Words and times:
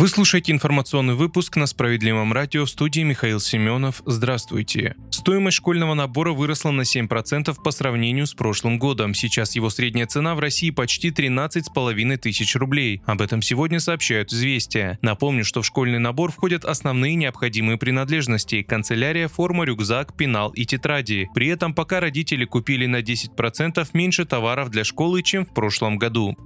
Вы 0.00 0.08
слушаете 0.08 0.52
информационный 0.52 1.12
выпуск 1.12 1.56
на 1.56 1.66
Справедливом 1.66 2.32
радио 2.32 2.64
в 2.64 2.70
студии 2.70 3.02
Михаил 3.02 3.38
Семенов. 3.38 4.00
Здравствуйте. 4.06 4.96
Стоимость 5.10 5.58
школьного 5.58 5.92
набора 5.92 6.32
выросла 6.32 6.70
на 6.70 6.82
7% 6.82 7.54
по 7.62 7.70
сравнению 7.70 8.26
с 8.26 8.32
прошлым 8.32 8.78
годом. 8.78 9.12
Сейчас 9.12 9.54
его 9.56 9.68
средняя 9.68 10.06
цена 10.06 10.34
в 10.34 10.38
России 10.38 10.70
почти 10.70 11.10
13,5 11.10 12.16
тысяч 12.16 12.56
рублей. 12.56 13.02
Об 13.04 13.20
этом 13.20 13.42
сегодня 13.42 13.78
сообщают 13.78 14.32
«Известия». 14.32 14.98
Напомню, 15.02 15.44
что 15.44 15.60
в 15.60 15.66
школьный 15.66 15.98
набор 15.98 16.32
входят 16.32 16.64
основные 16.64 17.14
необходимые 17.14 17.76
принадлежности– 17.76 18.62
канцелярия, 18.66 19.28
форма, 19.28 19.64
рюкзак, 19.64 20.16
пенал 20.16 20.48
и 20.52 20.64
тетради. 20.64 21.28
При 21.34 21.48
этом 21.48 21.74
пока 21.74 22.00
родители 22.00 22.46
купили 22.46 22.86
на 22.86 23.02
10% 23.02 23.86
меньше 23.92 24.24
товаров 24.24 24.70
для 24.70 24.82
школы, 24.82 25.22
чем 25.22 25.44
в 25.44 25.52
прошлом 25.52 25.98
году. 25.98 26.38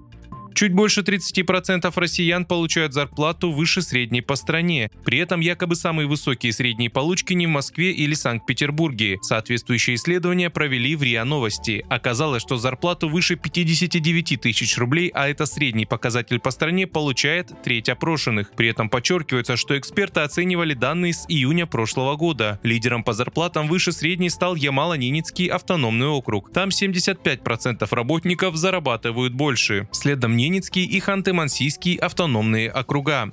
Чуть 0.55 0.73
больше 0.73 1.01
30% 1.01 1.93
россиян 1.97 2.45
получают 2.45 2.95
зарплату 2.95 3.51
выше 3.51 3.83
средней 3.83 4.21
по 4.21 4.37
стране. 4.37 4.89
При 5.05 5.19
этом 5.19 5.41
якобы 5.41 5.75
самые 5.75 6.07
высокие 6.07 6.53
средние 6.53 6.91
получки 6.91 7.33
не 7.33 7.49
в 7.49 7.51
Москве 7.51 7.91
или 7.91 8.15
Санкт-Петербурге. 8.15 9.19
Соответствующие 9.21 9.97
исследования 9.97 10.51
провели 10.51 10.95
в 10.95 11.03
РИА 11.03 11.25
Новости. 11.25 11.85
Оказалось, 11.89 12.43
что 12.43 12.57
зарплату 12.57 13.09
выше 13.09 13.35
59 13.35 14.41
тысяч 14.41 14.79
рублей, 14.79 15.11
а 15.13 15.29
это 15.29 15.45
средний 15.47 15.87
показатель 15.87 16.39
по 16.39 16.53
стране, 16.53 16.87
получает 16.87 17.51
треть 17.65 17.89
опрошенных. 17.89 18.53
При 18.53 18.69
этом 18.69 18.89
подчеркивается, 18.89 19.57
что 19.57 19.77
эксперты 19.77 20.21
оценивали 20.21 20.75
данные 20.75 21.15
с 21.15 21.25
июня 21.29 21.67
прошлого 21.67 22.15
года. 22.15 22.61
Лидером 22.63 23.03
по 23.03 23.13
зарплатам 23.13 23.67
выше 23.67 23.91
средней 23.91 24.31
стал 24.31 24.55
Ямало-Ненецкий 24.55 25.49
автономный 25.49 26.07
округ. 26.07 26.53
Там 26.53 26.69
75% 26.69 27.89
работников 27.91 28.55
зарабатывают 28.55 29.35
больше. 29.35 29.89
Следом 29.91 30.37
Ненецкий 30.45 30.85
и 30.85 31.01
Ханты-Мансийский 31.01 31.97
автономные 31.97 32.71
округа. 32.71 33.31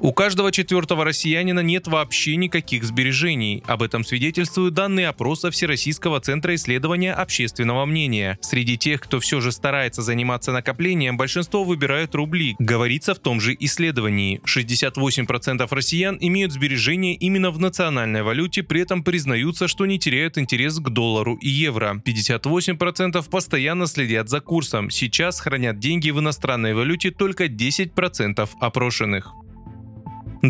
У 0.00 0.12
каждого 0.12 0.52
четвертого 0.52 1.04
россиянина 1.04 1.60
нет 1.60 1.86
вообще 1.86 2.36
никаких 2.36 2.84
сбережений. 2.84 3.62
Об 3.66 3.82
этом 3.82 4.04
свидетельствуют 4.04 4.74
данные 4.74 5.08
опроса 5.08 5.50
Всероссийского 5.50 6.20
центра 6.20 6.54
исследования 6.54 7.12
общественного 7.12 7.86
мнения. 7.86 8.38
Среди 8.42 8.76
тех, 8.76 9.00
кто 9.00 9.20
все 9.20 9.40
же 9.40 9.52
старается 9.52 10.02
заниматься 10.02 10.52
накоплением, 10.52 11.16
большинство 11.16 11.64
выбирают 11.64 12.14
рубли. 12.14 12.56
Говорится 12.58 13.14
в 13.14 13.20
том 13.20 13.40
же 13.40 13.56
исследовании. 13.58 14.40
68% 14.44 15.66
россиян 15.70 16.18
имеют 16.20 16.52
сбережения 16.52 17.14
именно 17.14 17.50
в 17.50 17.58
национальной 17.58 18.22
валюте, 18.22 18.62
при 18.62 18.82
этом 18.82 19.02
признаются, 19.02 19.66
что 19.66 19.86
не 19.86 19.98
теряют 19.98 20.36
интерес 20.36 20.78
к 20.78 20.90
доллару 20.90 21.36
и 21.36 21.48
евро. 21.48 22.02
58% 22.04 23.28
постоянно 23.30 23.86
следят 23.86 24.28
за 24.28 24.40
курсом. 24.40 24.90
Сейчас 24.90 25.40
хранят 25.40 25.78
деньги 25.78 26.10
в 26.10 26.20
иностранной 26.20 26.74
валюте 26.74 27.10
только 27.10 27.46
10% 27.46 28.48
опрошенных. 28.60 29.32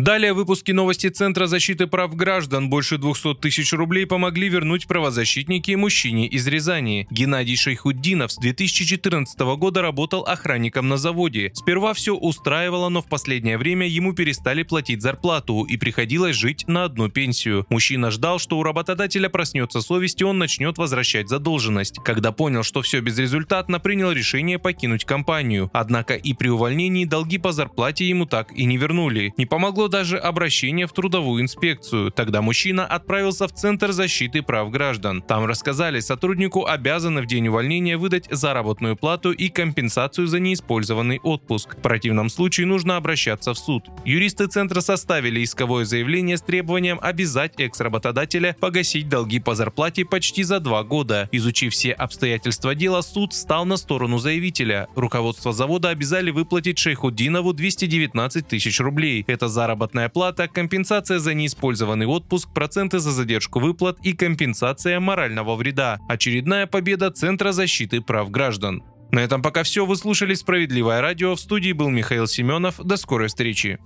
Далее 0.03 0.33
в 0.33 0.35
выпуске 0.35 0.73
новости 0.73 1.09
Центра 1.09 1.47
защиты 1.47 1.87
прав 1.87 2.15
граждан 2.15 2.69
больше 2.69 2.99
200 2.99 3.33
тысяч 3.35 3.73
рублей 3.73 4.05
помогли 4.05 4.47
вернуть 4.47 4.85
правозащитники 4.85 5.71
мужчине 5.71 6.27
из 6.27 6.45
Рязани. 6.45 7.07
Геннадий 7.09 7.55
Шейхуддинов 7.55 8.31
с 8.31 8.37
2014 8.37 9.39
года 9.57 9.81
работал 9.81 10.21
охранником 10.21 10.87
на 10.87 10.97
заводе. 10.97 11.49
Сперва 11.55 11.95
все 11.95 12.15
устраивало, 12.15 12.89
но 12.89 13.01
в 13.01 13.07
последнее 13.07 13.57
время 13.57 13.87
ему 13.87 14.13
перестали 14.13 14.61
платить 14.61 15.01
зарплату 15.01 15.63
и 15.63 15.77
приходилось 15.77 16.35
жить 16.35 16.65
на 16.67 16.83
одну 16.83 17.09
пенсию. 17.09 17.65
Мужчина 17.69 18.11
ждал, 18.11 18.37
что 18.37 18.59
у 18.59 18.63
работодателя 18.63 19.29
проснется 19.29 19.81
совесть 19.81 20.21
и 20.21 20.23
он 20.23 20.37
начнет 20.37 20.77
возвращать 20.77 21.27
задолженность. 21.27 21.95
Когда 22.05 22.31
понял, 22.31 22.61
что 22.61 22.83
все 22.83 22.99
безрезультатно, 22.99 23.79
принял 23.79 24.11
решение 24.11 24.59
покинуть 24.59 25.05
компанию. 25.05 25.71
Однако 25.73 26.13
и 26.13 26.33
при 26.33 26.49
увольнении 26.49 27.05
долги 27.05 27.39
по 27.39 27.51
зарплате 27.51 28.07
ему 28.07 28.27
так 28.27 28.51
и 28.51 28.65
не 28.65 28.77
вернули. 28.77 29.33
Не 29.37 29.47
помогло 29.47 29.86
даже 29.87 30.17
обращение 30.17 30.87
в 30.87 30.93
трудовую 30.93 31.41
инспекцию. 31.41 32.11
Тогда 32.11 32.41
мужчина 32.41 32.85
отправился 32.85 33.47
в 33.47 33.53
Центр 33.53 33.91
защиты 33.91 34.41
прав 34.41 34.69
граждан. 34.71 35.21
Там 35.21 35.45
рассказали, 35.45 35.99
сотруднику 35.99 36.65
обязаны 36.65 37.21
в 37.21 37.25
день 37.25 37.47
увольнения 37.47 37.97
выдать 37.97 38.27
заработную 38.29 38.95
плату 38.95 39.31
и 39.31 39.49
компенсацию 39.49 40.27
за 40.27 40.39
неиспользованный 40.39 41.19
отпуск. 41.23 41.77
В 41.77 41.81
противном 41.81 42.29
случае 42.29 42.67
нужно 42.67 42.97
обращаться 42.97 43.53
в 43.53 43.57
суд. 43.57 43.85
Юристы 44.05 44.47
Центра 44.47 44.81
составили 44.81 45.43
исковое 45.43 45.85
заявление 45.85 46.37
с 46.37 46.41
требованием 46.41 46.99
обязать 47.01 47.53
экс-работодателя 47.59 48.55
погасить 48.59 49.09
долги 49.09 49.39
по 49.39 49.55
зарплате 49.55 50.05
почти 50.05 50.43
за 50.43 50.59
два 50.59 50.83
года. 50.83 51.29
Изучив 51.31 51.73
все 51.73 51.91
обстоятельства 51.91 52.75
дела, 52.75 53.01
суд 53.01 53.33
встал 53.33 53.65
на 53.65 53.77
сторону 53.77 54.17
заявителя. 54.17 54.87
Руководство 54.95 55.53
завода 55.53 55.89
обязали 55.89 56.31
выплатить 56.31 56.77
Шейхуддинову 56.79 57.53
219 57.53 58.47
тысяч 58.47 58.79
рублей. 58.79 59.23
Это 59.27 59.47
заработная 59.47 59.66
заработная 59.67 60.07
плата, 60.07 60.47
компенсация 60.47 61.19
за 61.19 61.33
неиспользованный 61.33 62.05
отпуск, 62.05 62.47
проценты 62.53 62.99
за 62.99 63.11
задержку 63.11 63.59
выплат 63.59 63.97
и 64.01 64.13
компенсация 64.13 65.01
морального 65.01 65.55
вреда. 65.55 65.99
Очередная 66.07 66.67
победа 66.67 67.11
Центра 67.11 67.51
защиты 67.51 67.99
прав 67.99 68.31
граждан. 68.31 68.81
На 69.11 69.19
этом 69.19 69.41
пока 69.41 69.63
все. 69.63 69.85
Вы 69.85 69.97
слушали 69.97 70.35
«Справедливое 70.35 71.01
радио». 71.01 71.35
В 71.35 71.39
студии 71.41 71.73
был 71.73 71.89
Михаил 71.89 72.27
Семенов. 72.27 72.77
До 72.77 72.95
скорой 72.95 73.27
встречи. 73.27 73.77